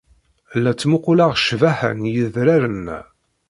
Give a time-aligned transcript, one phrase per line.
[0.61, 2.99] La ttmuqquleɣ ccbaḥa n yedraren-a.